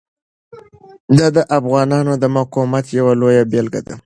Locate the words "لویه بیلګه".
3.21-3.81